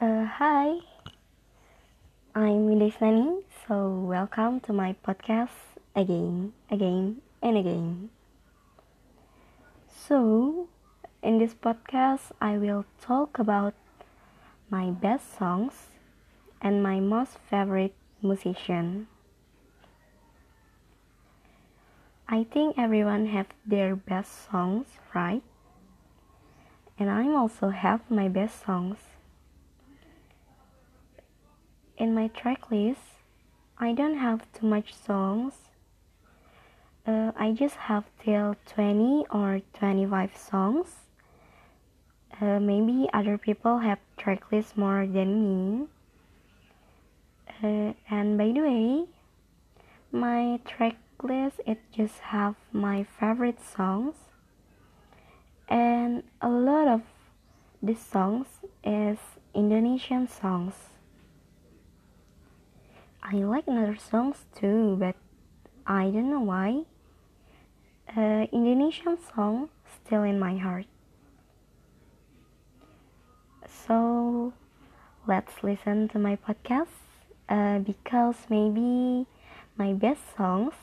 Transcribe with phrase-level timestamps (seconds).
[0.00, 0.78] Uh, hi,
[2.36, 3.42] I'm Widesnani.
[3.66, 8.10] So welcome to my podcast again, again, and again.
[9.88, 10.68] So
[11.22, 13.74] in this podcast, I will talk about
[14.70, 15.88] my best songs
[16.62, 19.08] and my most favorite musician.
[22.28, 25.42] I think everyone have their best songs, right?
[26.98, 28.98] And I'm also have my best songs.
[31.98, 33.00] In my track list,
[33.78, 35.54] I don't have too much songs.
[37.06, 40.88] Uh, I just have till 20 or 25 songs.
[42.38, 45.86] Uh, maybe other people have track lists more than me.
[47.62, 49.06] Uh, and by the way,
[50.12, 54.16] my track list it just have my favorite songs,
[55.68, 57.02] and a lot of
[57.82, 58.46] these songs
[58.84, 59.18] is
[59.54, 60.74] Indonesian songs.
[63.28, 65.16] I like another songs too, but
[65.84, 66.82] I don't know why.
[68.16, 70.86] Uh, Indonesian song still in my heart.
[73.66, 74.52] So
[75.26, 76.94] let's listen to my podcast
[77.48, 79.26] uh, because maybe
[79.76, 80.74] my best songs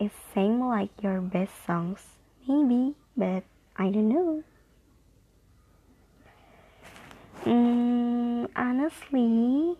[0.00, 1.98] is same like your best songs.
[2.46, 3.42] Maybe, but
[3.76, 4.44] I don't know.
[7.44, 9.76] Mm, honestly,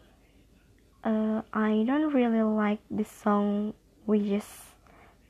[1.09, 3.73] uh, I don't really like the song
[4.05, 4.45] which is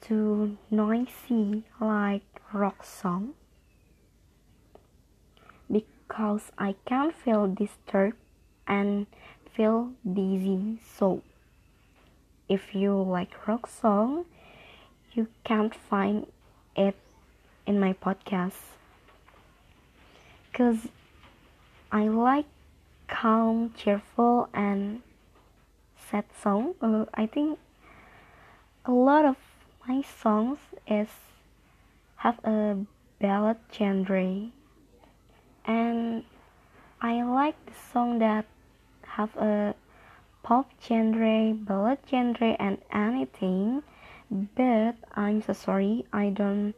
[0.01, 3.35] too noisy like rock song
[5.71, 8.17] because I can feel disturbed
[8.67, 9.07] and
[9.55, 10.81] feel dizzy.
[10.97, 11.23] So
[12.49, 14.25] if you like rock song,
[15.13, 16.27] you can't find
[16.75, 16.97] it
[17.67, 18.75] in my podcast
[20.51, 20.89] because
[21.93, 22.47] I like
[23.07, 25.03] calm, cheerful, and
[26.11, 26.75] sad song.
[26.81, 27.59] Uh, I think
[28.85, 29.37] a lot of
[29.87, 31.09] my songs is
[32.17, 32.79] have a
[33.21, 34.51] ballad genre,
[35.65, 36.25] and
[37.01, 38.47] I like the song that
[39.03, 39.75] have a
[40.43, 43.83] pop genre, ballad genre, and anything.
[44.31, 46.75] But I'm so sorry, I don't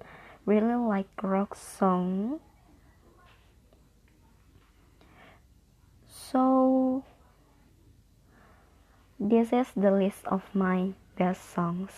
[0.46, 2.40] really like rock song.
[6.06, 7.04] So
[9.20, 11.92] this is the list of my best songs.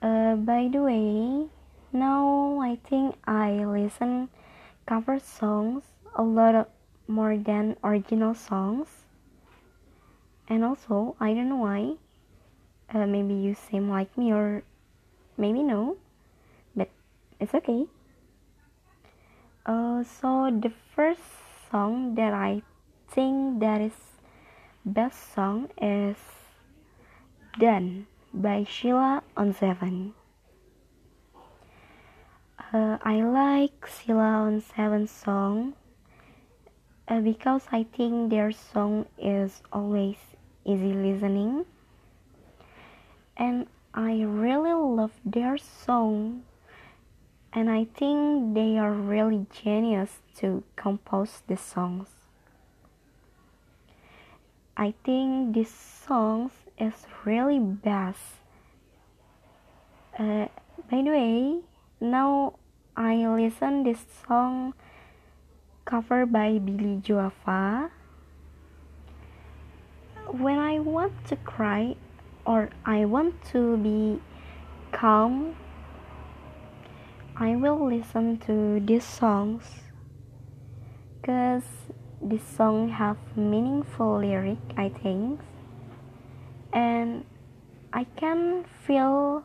[0.00, 1.50] Uh, by the way,
[1.92, 4.28] now I think I listen
[4.86, 5.82] cover songs
[6.14, 6.70] a lot
[7.08, 8.86] more than original songs.
[10.48, 11.98] And also, I don't know why.
[12.94, 14.62] Uh, maybe you seem like me or
[15.36, 15.96] maybe no,
[16.76, 16.88] but
[17.40, 17.86] it's okay.
[19.66, 21.26] Uh, so the first
[21.68, 22.62] song that I
[23.10, 24.15] think that is
[24.86, 26.16] best song is
[27.58, 30.14] Done by Sheila on Seven.
[32.72, 35.74] Uh, I like Sheila on Seven song
[37.08, 40.18] uh, because I think their song is always
[40.64, 41.66] easy listening,
[43.36, 46.44] and I really love their song,
[47.52, 52.15] and I think they are really genius to compose the songs.
[54.76, 56.92] I think this songs is
[57.24, 58.20] really best.
[60.18, 60.48] Uh,
[60.90, 61.60] by the way,
[61.98, 62.58] now
[62.94, 64.74] I listen this song
[65.86, 67.90] covered by Billy Joe Ava.
[70.28, 71.96] When I want to cry
[72.44, 74.20] or I want to be
[74.92, 75.56] calm,
[77.34, 79.64] I will listen to these songs
[81.20, 81.64] because
[82.20, 85.40] this song have meaningful lyric I think
[86.72, 87.24] and
[87.92, 89.44] I can feel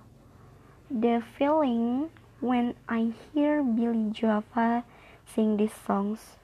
[0.89, 2.09] the feeling
[2.41, 4.83] when I hear Billy Joe Ava
[5.23, 6.35] sing these songs.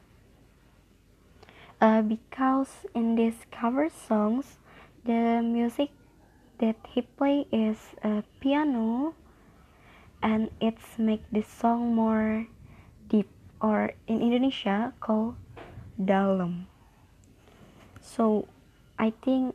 [1.81, 4.57] Uh, because in these cover songs,
[5.03, 5.89] the music
[6.59, 9.13] that he play is a piano,
[10.23, 12.47] and it's make the song more
[13.09, 13.30] deep,
[13.62, 15.35] or in Indonesia called
[15.97, 16.69] dalam.
[17.99, 18.47] So
[18.97, 19.53] I think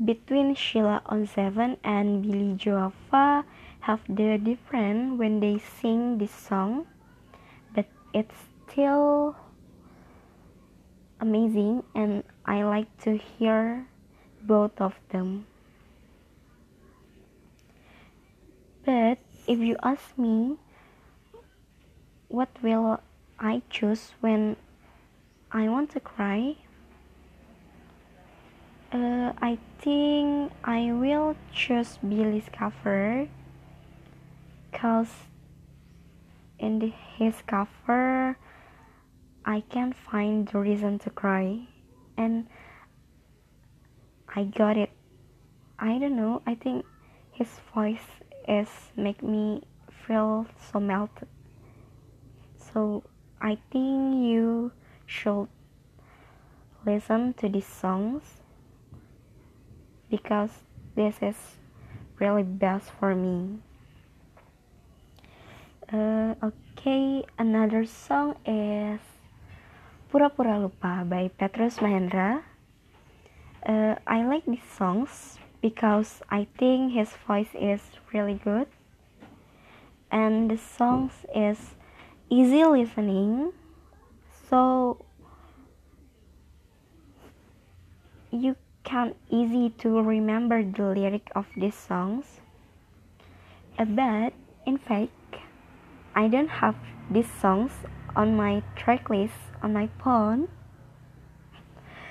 [0.00, 3.44] between Sheila on Seven and Billy Joe Ava
[3.84, 6.88] have the different when they sing this song,
[7.76, 9.36] but it's still
[11.20, 13.86] amazing and I like to hear
[14.42, 15.46] both of them.
[18.84, 20.56] But if you ask me,
[22.28, 23.00] what will
[23.38, 24.56] I choose when
[25.52, 26.54] I want to cry,
[28.92, 33.26] uh, I think I will choose Billy's cover
[34.72, 35.10] cause
[36.60, 38.36] in the, his cover
[39.44, 41.66] I can't find the reason to cry
[42.16, 42.46] and
[44.28, 44.90] I got it.
[45.80, 46.84] I don't know, I think
[47.32, 48.06] his voice
[48.46, 49.62] is make me
[50.06, 51.26] feel so melted.
[52.56, 53.02] So
[53.40, 54.70] I think you
[55.10, 55.48] should
[56.86, 58.22] listen to these songs
[60.08, 60.62] because
[60.94, 61.58] this is
[62.20, 63.58] really best for me.
[65.92, 69.00] Uh, okay, another song is
[70.10, 72.42] Pura-Pura Lupa by Petrus Mahendra.
[73.66, 77.82] Uh, I like these songs because I think his voice is
[78.14, 78.68] really good
[80.10, 81.74] and the songs is
[82.30, 83.52] easy listening
[84.50, 84.98] so
[88.32, 92.40] you can easy to remember the lyric of these songs.
[93.78, 94.34] But
[94.66, 95.12] in fact
[96.14, 96.74] I don't have
[97.08, 97.70] these songs
[98.16, 100.48] on my track list on my phone.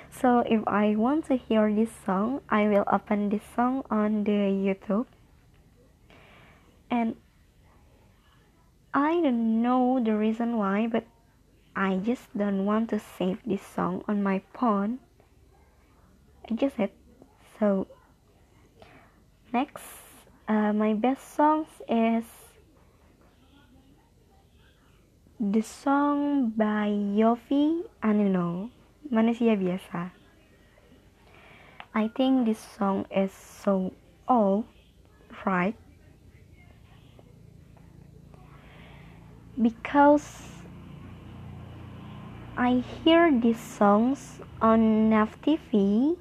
[0.09, 4.31] So if I want to hear this song I will open this song on the
[4.31, 5.07] YouTube.
[6.89, 7.17] And
[8.93, 11.03] I don't know the reason why but
[11.75, 14.99] I just don't want to save this song on my phone.
[16.49, 16.91] I just said
[17.59, 17.87] so
[19.53, 19.83] next
[20.47, 22.25] uh, my best songs is
[25.39, 28.69] the song by Yovie & Nuno
[29.11, 30.11] Manusia Biasa.
[31.93, 33.93] I think this song is so
[34.27, 34.65] old
[35.45, 35.75] right?
[39.61, 40.58] Because
[42.59, 46.17] I hear these songs on NAF TV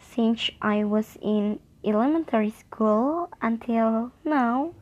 [0.00, 4.74] since I was in elementary school until now.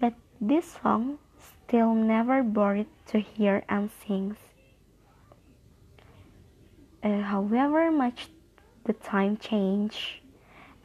[0.00, 4.38] But this song still never bored to hear and sing.
[7.04, 8.28] Uh, however much
[8.84, 10.22] the time change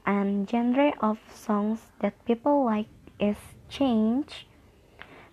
[0.05, 3.37] and genre of songs that people like is
[3.69, 4.45] change,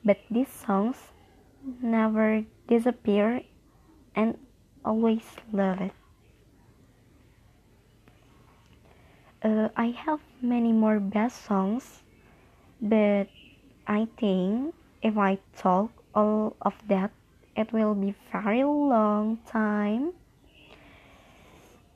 [0.04, 1.10] but these songs
[1.82, 3.42] never disappear
[4.14, 4.38] and
[4.84, 5.92] always love it.
[9.42, 12.02] Uh, I have many more best songs,
[12.80, 13.28] but
[13.86, 17.10] I think if I talk all of that,
[17.56, 20.12] it will be very long time.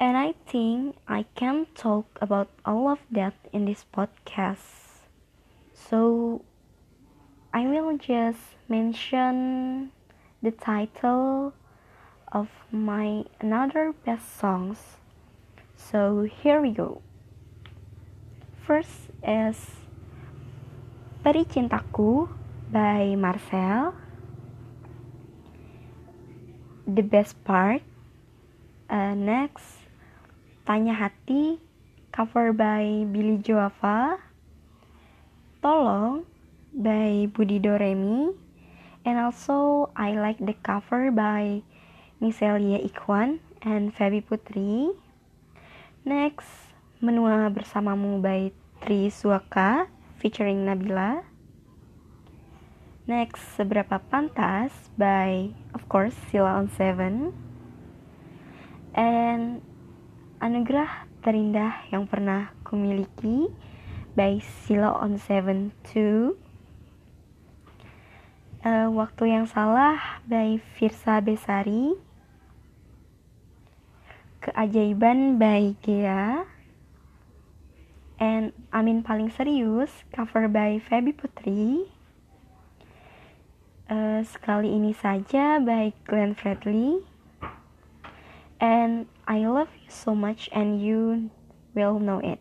[0.01, 5.07] And I think I can talk about all of that in this podcast.
[5.75, 6.43] So
[7.55, 9.93] I will just mention
[10.43, 11.55] the title
[12.35, 14.99] of my another best songs.
[15.79, 16.99] So here we go.
[18.67, 19.79] First is
[21.23, 22.27] Peri Cintaku
[22.75, 23.95] by Marcel.
[26.91, 27.87] The best part.
[28.91, 29.87] Uh, next,
[30.67, 31.63] Tanya Hati
[32.11, 34.19] cover by Billy Joava.
[35.63, 36.27] Tolong
[36.75, 38.35] by Budi Doremi.
[39.03, 41.63] And also I like the cover by
[42.23, 44.95] Miselia Ikwan and Feby Putri.
[46.07, 46.47] Next,
[47.03, 49.91] Menua Bersamamu by Tri Suaka
[50.23, 51.27] featuring Nabila.
[53.11, 57.35] Next, Seberapa Pantas by, of course, Sila on Seven.
[58.95, 59.63] And
[60.39, 63.51] Anugerah Terindah Yang Pernah Kumiliki
[64.15, 66.39] by Sila on Seven too.
[68.63, 71.99] Uh, Waktu Yang Salah by Firsa Besari.
[74.39, 76.47] Keajaiban by Gea.
[78.23, 81.91] And Amin Paling Serius cover by Feby Putri.
[83.91, 87.03] Uh, Sekali Ini Saja by Glenn Fredly.
[88.63, 91.35] And I love you so much and you
[91.75, 92.39] will know it.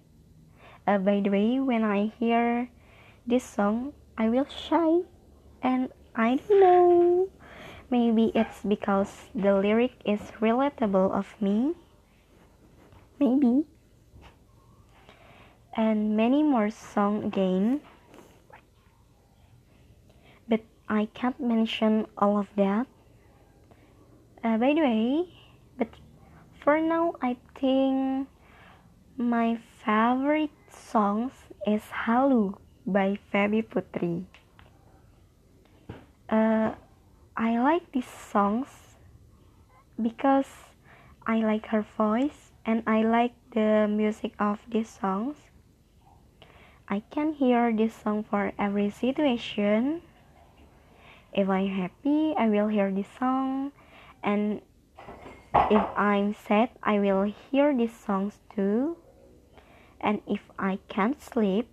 [0.86, 2.70] Uh, by the way when I hear
[3.26, 5.02] this song I will shy
[5.66, 7.30] and I don't know
[7.90, 11.74] maybe it's because the lyric is relatable of me
[13.20, 13.66] maybe
[15.74, 17.82] and many more song again.
[20.48, 22.88] But I can't mention all of that.
[24.44, 25.30] Uh, by the way,
[25.78, 25.88] but
[26.64, 28.28] for now, I think
[29.16, 31.32] my favorite songs
[31.68, 34.26] is Halu by Feby Putri.
[36.32, 36.72] Uh,
[37.36, 38.96] I like these songs
[40.02, 40.48] because
[41.28, 45.36] I like her voice and I like the music of these songs.
[46.88, 50.02] I can hear this song for every situation.
[51.34, 53.72] If I'm happy, I will hear this song,
[54.24, 54.62] and
[55.72, 58.96] if I'm sad, I will hear these songs too.
[60.00, 61.68] And if I can't sleep,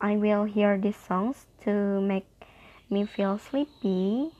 [0.00, 2.26] I will hear these songs to make
[2.90, 4.30] me feel sleepy.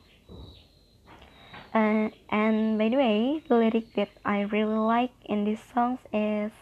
[1.75, 6.53] Uh, and by the way, the lyric that I really like in these songs is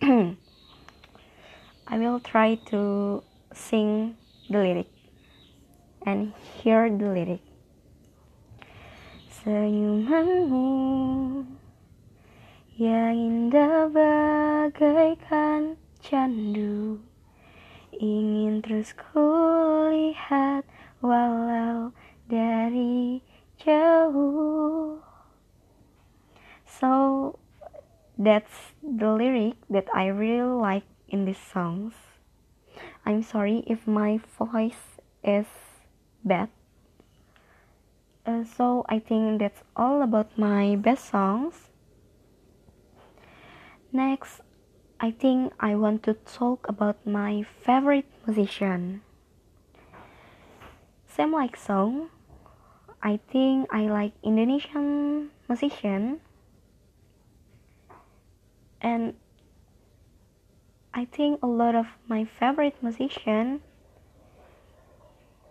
[1.88, 4.16] I will try to sing
[4.48, 4.86] the lyric
[6.06, 6.32] and
[6.62, 7.42] hear the lyric.
[9.40, 10.68] Senyumanmu
[12.80, 17.00] yang indah bagaikan candu
[18.00, 20.64] Ingin terus kulihat
[21.02, 21.92] walau
[22.28, 23.20] dari
[23.60, 25.00] jauh
[26.70, 27.36] So
[28.16, 31.92] that's the lyric that I really like in these songs
[33.04, 35.50] I'm sorry if my voice is
[36.24, 36.48] bad
[38.26, 41.70] uh, so I think that's all about my best songs.
[43.92, 44.40] Next,
[45.00, 49.02] I think I want to talk about my favorite musician.
[51.10, 52.08] Same like song,
[53.02, 56.20] I think I like Indonesian musician.
[58.80, 59.14] And
[60.94, 63.60] I think a lot of my favorite musician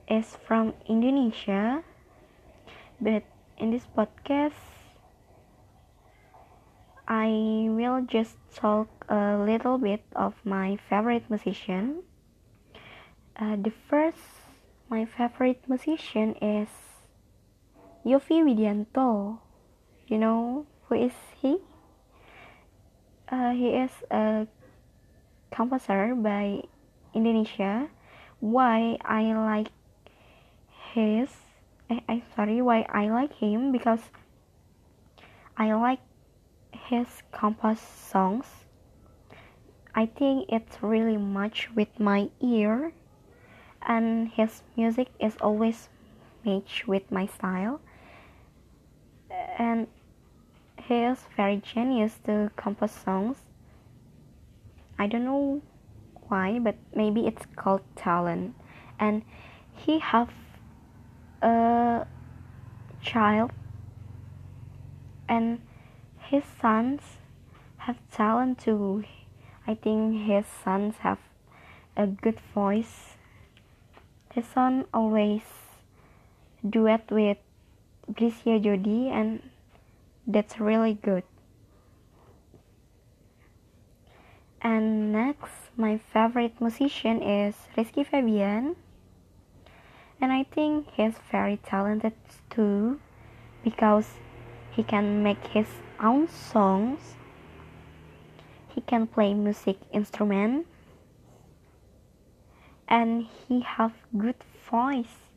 [0.08, 1.84] is from Indonesia.
[3.02, 3.24] But
[3.60, 4.56] in this podcast
[7.10, 12.04] I will just talk a little bit of my favorite musician.
[13.36, 14.39] Uh, the first,
[14.90, 16.68] my favorite musician is
[18.04, 19.38] Yovie Widianto.
[20.08, 21.58] You know who is he?
[23.30, 24.48] Uh, he is a
[25.52, 26.64] composer by
[27.14, 27.90] Indonesia.
[28.40, 29.70] Why I like
[30.94, 31.30] his
[31.90, 34.02] I, I sorry why I like him because
[35.56, 36.02] I like
[36.72, 38.46] his composed songs.
[39.94, 42.94] I think it's really much with my ear
[43.88, 45.90] and his music is always
[46.46, 47.82] match with my style
[49.58, 49.88] and
[50.78, 53.38] he is very genius to compose songs.
[54.98, 55.62] I don't know
[56.28, 58.56] why but maybe it's called talent
[59.00, 59.24] and
[59.74, 60.30] he have
[61.42, 62.06] a
[63.02, 63.52] child
[65.28, 65.62] and
[66.18, 67.02] his sons
[67.78, 69.04] have talent too.
[69.66, 71.20] I think his sons have
[71.96, 73.18] a good voice.
[74.34, 75.42] His son always
[76.68, 77.38] duet with
[78.12, 79.42] Brisia Jodie and
[80.28, 81.24] that's really good.
[84.62, 88.76] And next, my favorite musician is Rizky Febian.
[90.22, 92.14] And I think he's very talented
[92.50, 93.00] too
[93.64, 94.20] because
[94.70, 95.68] he can make his
[96.00, 97.16] own songs.
[98.68, 100.68] He can play music instrument
[102.90, 105.32] and he have good voice.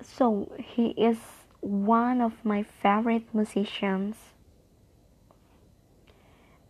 [0.00, 1.18] So he is
[1.60, 4.16] one of my favorite musicians.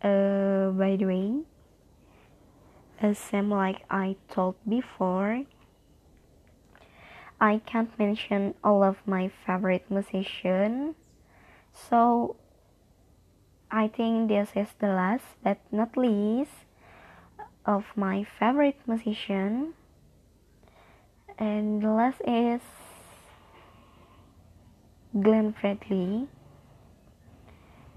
[0.02, 1.44] Uh, by the way
[3.02, 5.44] uh, same like I told before
[7.40, 10.94] I can't mention all of my favorite musician.
[11.72, 12.36] So
[13.70, 16.63] I think this is the last but not least
[17.66, 19.74] of my favorite musician.
[21.38, 22.60] And the last is
[25.12, 26.28] Glenn Fredly.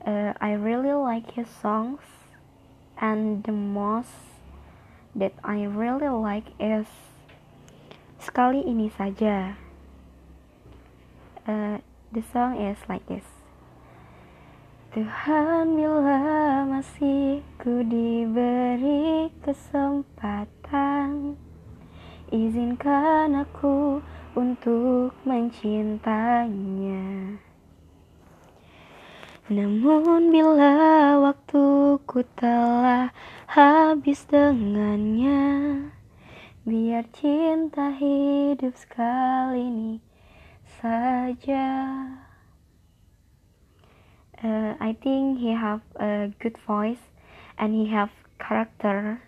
[0.05, 2.01] Uh, I really like his songs,
[2.97, 4.39] and the most
[5.13, 6.88] that I really like is
[8.17, 9.55] Sekali ini saja.
[11.47, 11.79] Uh,
[12.12, 13.37] the song is like this.
[14.96, 21.36] Tuhan bila masih ku diberi kesempatan
[22.32, 24.00] Izinkan aku
[24.36, 27.36] untuk mencintanya
[29.51, 30.75] Namun bila
[31.20, 33.12] waktuku telah
[33.51, 35.44] habis dengannya
[36.63, 39.94] Biar cinta hidup sekali ini
[40.79, 41.67] saja.
[44.44, 47.10] Uh, I think he have a good voice
[47.58, 49.22] and he have character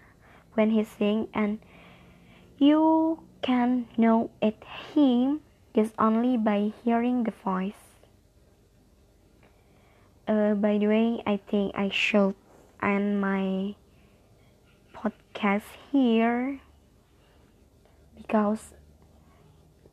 [0.53, 1.59] when he sing and
[2.59, 4.63] you can know it
[4.93, 5.41] him
[5.73, 7.97] just only by hearing the voice.
[10.27, 12.35] Uh, by the way, I think I should
[12.83, 13.73] end my
[14.93, 16.59] podcast here
[18.15, 18.73] because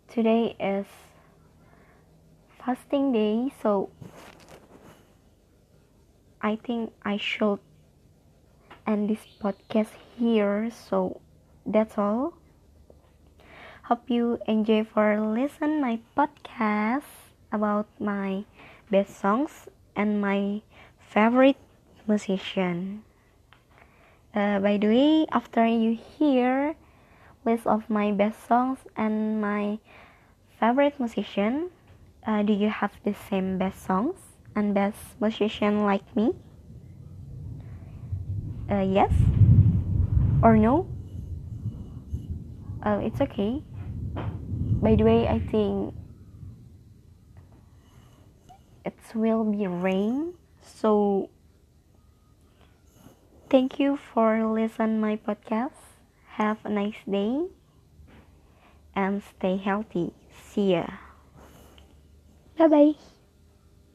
[0.09, 0.87] today is
[2.59, 3.89] fasting day, so
[6.47, 7.59] I think I should
[8.87, 10.71] end this podcast here.
[10.71, 11.19] So
[11.67, 12.39] that's all.
[13.91, 18.47] Hope you enjoy for listen my podcast about my
[18.95, 19.67] best songs
[19.99, 20.63] and my
[21.03, 21.59] favorite
[22.07, 23.03] musician.
[24.31, 26.79] Uh, by the way, after you hear
[27.43, 29.83] list of my best songs and my
[30.63, 31.75] favorite musician,
[32.23, 36.33] uh, do you have the same best songs and best musician like me?
[38.69, 39.13] Uh, yes
[40.43, 40.89] or no?
[42.83, 43.63] Uh, it's okay.
[44.83, 45.95] By the way, I think
[48.87, 50.33] it will be rain
[50.63, 51.29] so
[53.51, 55.99] thank you for listen my podcast
[56.39, 57.47] have a nice day
[58.95, 60.87] and stay healthy see ya
[62.57, 63.16] bye bye